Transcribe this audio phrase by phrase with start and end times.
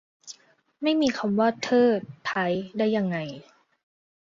[0.81, 2.45] ไม่มีคำว่า เทิด ไท้
[2.77, 3.17] ได้ไง